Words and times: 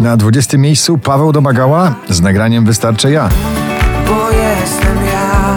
Na 0.00 0.16
20 0.16 0.58
miejscu 0.58 0.98
Paweł 0.98 1.32
Domagała. 1.32 1.94
Z 2.08 2.20
nagraniem 2.20 2.64
Wystarczę 2.64 3.10
ja. 3.10 3.28
Bo 4.08 4.30
jestem 4.30 4.96
ja. 5.06 5.56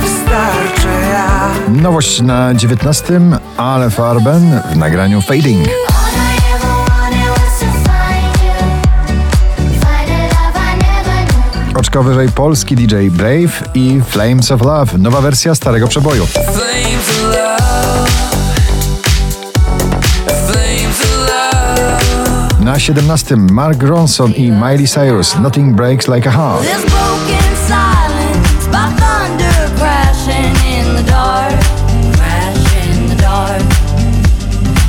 Wystarczy 0.00 0.88
ja. 1.12 1.50
Nowość 1.82 2.20
na 2.20 2.54
19, 2.54 3.20
Ale 3.56 3.90
Farben 3.90 4.60
w 4.72 4.76
nagraniu 4.76 5.20
Fading. 5.20 5.68
Oczko 11.74 12.02
wyżej 12.02 12.28
polski 12.28 12.76
DJ 12.76 13.08
Brave 13.10 13.62
i 13.74 14.00
Flames 14.08 14.50
of 14.50 14.62
Love, 14.62 14.98
nowa 14.98 15.20
wersja 15.20 15.54
starego 15.54 15.88
przeboju. 15.88 16.26
Na 22.68 22.78
17 22.78 23.36
Mark 23.50 23.82
Ronson 23.82 24.32
i 24.36 24.52
Miley 24.52 24.86
Cyrus, 24.86 25.36
Nothing 25.40 25.76
Breaks 25.76 26.06
Like 26.06 26.28
a 26.28 26.30
Heart. 26.30 26.62
This 26.62 26.84
broken 26.84 27.56
silence 27.66 28.66
by 28.68 28.92
thunder 29.00 29.70
crashing 29.78 30.52
in 30.68 30.96
the 30.96 31.02
dark, 31.10 31.56
crash 32.12 32.60
in 32.84 33.08
the 33.08 33.16
dark. 33.22 33.62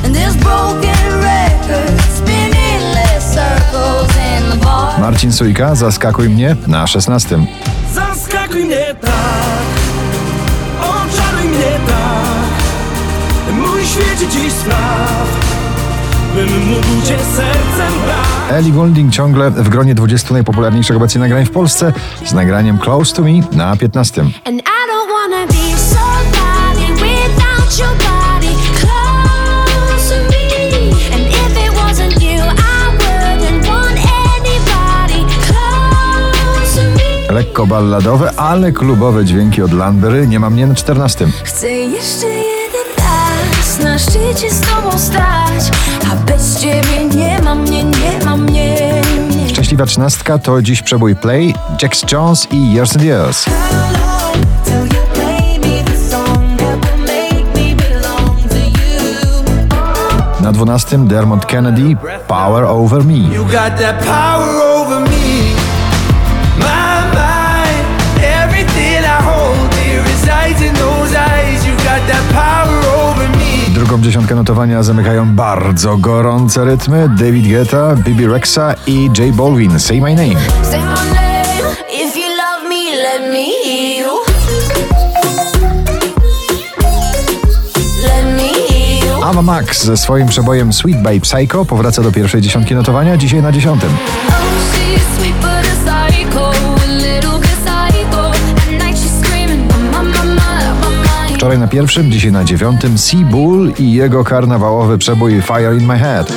And 0.04 0.14
this 0.14 0.36
broken 0.36 1.20
record 1.24 2.00
spinning 2.12 2.82
less 2.92 3.34
circles 3.34 4.12
in 4.16 4.50
the 4.50 4.64
bar. 4.64 5.00
Marcin 5.00 5.32
Sujka, 5.32 5.74
Zaskakuj 5.74 6.28
mnie 6.28 6.56
na 6.66 6.86
16. 6.86 7.46
Zaskakuj 7.94 8.64
mnie 8.64 8.94
tak, 9.00 9.64
oczaruj 10.80 11.48
mnie 11.48 11.80
tak. 11.86 13.54
Mój 13.54 13.86
świecie 13.86 14.28
dziś 14.28 14.52
spraw, 14.52 15.26
bym 16.46 16.66
mógł 16.66 17.06
cię 17.06 17.18
sercem 17.36 18.00
brać. 18.04 18.50
Ellie 18.50 18.72
Goulding 18.72 19.12
ciągle 19.12 19.50
w 19.50 19.68
gronie 19.68 19.94
20 19.94 20.34
najpopularniejszych 20.34 20.96
obecnie 20.96 21.20
nagrań 21.20 21.46
w 21.46 21.50
Polsce 21.50 21.92
z 22.24 22.32
nagraniem 22.32 22.78
Close 22.78 23.14
to 23.16 23.22
Me 23.22 23.30
na 23.52 23.76
15. 23.76 24.20
And 24.20 24.60
I 24.60 24.62
don't 24.62 25.08
wanna 25.12 25.46
be 25.46 25.78
somebody 25.78 26.92
without 26.92 27.78
your 27.78 27.94
body 27.96 28.54
close 28.80 30.08
to 30.08 30.16
me. 30.30 30.46
And 31.14 31.26
if 31.26 31.66
it 31.66 31.72
wasn't 31.74 32.22
you, 32.22 32.40
I 32.42 32.90
wouldn't 32.98 33.68
want 33.68 33.98
anybody 34.36 35.24
close 35.46 36.76
to 36.76 36.82
me. 36.82 37.34
Lekko 37.34 37.66
balladowe, 37.66 38.32
ale 38.36 38.72
klubowe 38.72 39.24
dźwięki 39.24 39.62
od 39.62 39.72
Landry 39.72 40.26
nie 40.26 40.40
ma 40.40 40.50
mnie 40.50 40.66
na 40.66 40.74
14. 40.74 41.26
Chcę 41.44 41.70
jeszcze 41.70 42.26
jeden 42.26 42.86
raz 42.98 43.78
na 43.78 43.98
szczycie 43.98 44.50
z 44.50 44.60
tobą 44.60 44.98
stać, 44.98 45.70
a 46.12 46.29
bez 46.40 46.60
ciebie 46.60 47.04
nie 47.14 47.42
ma 47.42 47.54
mnie, 47.54 47.84
nie 47.84 48.24
ma 48.24 48.36
mnie. 48.36 48.76
nie. 49.36 49.48
Szczęśliwa 49.48 49.86
trzynastka 49.86 50.38
to 50.38 50.62
dziś 50.62 50.82
przebój 50.82 51.16
Play, 51.16 51.54
Jax 51.82 52.12
Jones 52.12 52.48
i 52.52 52.72
Years 52.72 52.92
and 52.96 53.04
Years. 53.04 53.44
Till 54.64 54.84
you 54.84 55.02
play 55.14 55.58
me 55.58 55.84
the 55.84 56.10
song 56.10 56.56
that 56.56 56.86
will 56.86 57.00
make 57.00 57.44
me 57.54 57.74
belong 57.74 58.48
to 58.48 58.56
you. 58.56 59.42
Na 60.40 60.52
12 60.52 61.08
Dermot 61.08 61.46
Kennedy, 61.46 61.96
Power 62.28 62.64
Over 62.64 63.04
Me. 63.04 63.20
Drugą 73.90 74.04
dziesiątkę 74.04 74.34
notowania 74.34 74.82
zamykają 74.82 75.34
bardzo 75.34 75.96
gorące 75.96 76.64
rytmy 76.64 77.08
David 77.08 77.48
Guetta, 77.48 77.96
Bibi 77.96 78.26
Rexa 78.26 78.74
i 78.86 79.10
J 79.18 79.36
Balvin, 79.36 79.80
Say 79.80 80.00
My 80.00 80.14
Name. 80.14 80.40
Say 80.62 80.80
my 80.80 81.14
name 81.14 81.74
if 81.88 82.18
you 82.18 82.28
love 82.36 82.68
me, 82.68 82.96
let 83.02 83.32
me 83.32 83.44
hear 83.64 84.06
you. 84.06 84.20
Ava 89.24 89.42
Max 89.42 89.84
ze 89.84 89.96
swoim 89.96 90.28
przebojem 90.28 90.72
Sweet 90.72 91.02
by 91.02 91.20
Psycho 91.20 91.64
powraca 91.64 92.02
do 92.02 92.12
pierwszej 92.12 92.40
dziesiątki 92.40 92.74
notowania, 92.74 93.16
dzisiaj 93.16 93.42
na 93.42 93.52
dziesiątym. 93.52 93.90
Wczoraj 101.40 101.58
na 101.58 101.68
pierwszym, 101.68 102.12
dzisiaj 102.12 102.32
na 102.32 102.44
dziewiątym 102.44 102.98
Sea 102.98 103.24
Bull 103.24 103.72
i 103.78 103.92
jego 103.92 104.24
karnawałowy 104.24 104.98
przebój 104.98 105.42
Fire 105.42 105.76
in 105.76 105.86
My 105.86 105.98
Head. 105.98 106.32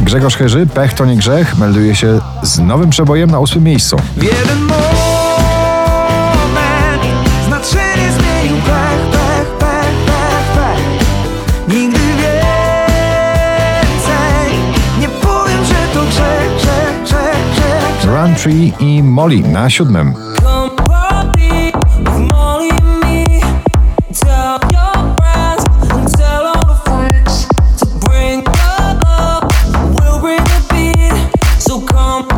Grzegorz 0.00 0.36
Chyży, 0.36 0.66
Pech 0.66 0.94
to 0.94 1.04
nie 1.04 1.16
grzech, 1.16 1.58
melduje 1.58 1.94
się 1.94 2.20
z 2.42 2.58
nowym 2.58 2.90
przebojem 2.90 3.30
na 3.30 3.38
ósmym 3.38 3.64
miejscu. 3.64 3.96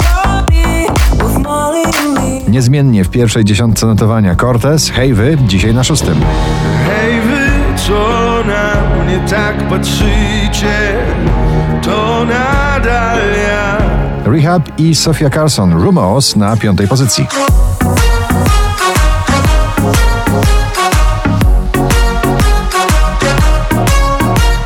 Party 0.09 0.65
with 1.21 1.39
Molly 1.45 1.84
and 1.84 2.15
me. 2.15 2.49
Niezmiennie 2.49 3.05
w 3.05 3.11
pierwszej 3.11 3.45
dziesiątce 3.45 3.87
notowania 3.87 4.34
Cortez, 4.34 4.91
Hej 4.91 5.15
wy, 5.15 5.39
dzisiaj 5.47 5.75
na 5.75 5.84
szóstym. 5.84 6.15
Hej 6.87 7.21
wy, 7.21 7.79
co 7.87 8.39
na 8.47 9.05
mnie 9.05 9.21
tak 9.31 9.69
patrzycie, 9.69 10.95
to 11.83 12.25
nadal 12.25 13.19
ja. 13.49 13.90
Rehab 14.25 14.62
i 14.78 14.94
Sofia 14.94 15.31
Carson, 15.31 15.72
Rumors 15.72 16.36
na 16.36 16.56
piątej 16.56 16.88
pozycji. 16.88 17.26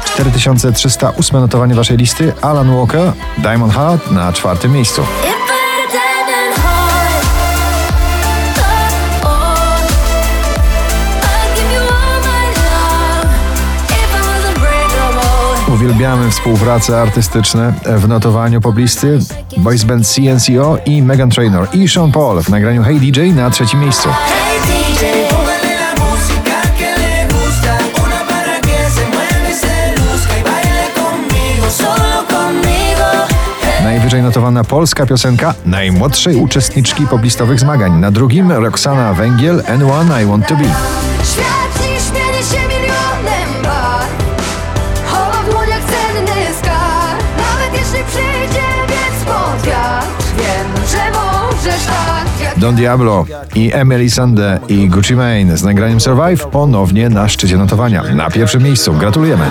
Cztery 0.05 0.31
tysiące 0.31 0.73
trzysta 0.73 1.11
ósme 1.11 1.41
notowanie 1.41 1.75
waszej 1.75 1.97
listy 1.97 2.33
Alan 2.43 2.77
Walker, 2.77 3.13
Diamond 3.39 3.73
Heart 3.73 4.11
na 4.11 4.33
czwartym 4.33 4.73
miejscu. 4.73 5.03
Uwielbiamy 15.85 16.31
współprace 16.31 17.01
artystyczne 17.01 17.73
w 17.87 18.09
notowaniu 18.09 18.61
poblisty 18.61 19.19
Boys 19.57 19.85
Band 19.85 20.07
CNCO 20.07 20.79
i 20.87 21.03
Megan 21.03 21.31
Trainor 21.31 21.69
i 21.73 21.89
Sean 21.89 22.13
Paul 22.13 22.43
w 22.43 22.49
nagraniu 22.49 22.83
Hey 22.83 23.01
DJ 23.01 23.21
na 23.21 23.51
trzecim 23.51 23.81
miejscu. 23.81 24.09
Najwyżej 33.83 34.23
notowana 34.23 34.65
polska 34.65 35.07
piosenka 35.07 35.55
najmłodszej 35.67 36.37
uczestniczki 36.37 37.07
poblistowych 37.07 37.61
zmagań. 37.61 38.01
Na 38.01 38.11
drugim 38.11 38.53
Roxana 38.53 39.15
Węgiel, 39.15 39.63
N1 39.63 40.23
I 40.23 40.27
Want 40.27 40.47
To 40.47 40.57
Be. 40.57 40.65
Świat 41.25 41.75
się 42.53 42.74
przyjdzie 48.07 48.67
wiec 48.89 49.25
pod 49.25 49.67
wiatr 49.67 50.07
Wiem, 50.37 50.87
że 50.91 51.19
możesz 51.19 51.87
tak 51.87 52.59
Don 52.59 52.75
Diablo 52.75 53.25
i 53.55 53.71
Emily 53.73 54.11
Sande 54.11 54.61
i 54.69 54.89
Gucci 54.89 55.17
Mane 55.17 55.57
z 55.57 55.63
nagraniem 55.63 56.01
Survive 56.01 56.47
ponownie 56.47 57.09
na 57.09 57.29
szczycie 57.29 57.57
notowania. 57.57 58.03
Na 58.03 58.31
pierwszym 58.31 58.63
miejscu. 58.63 58.93
Gratulujemy. 58.93 59.45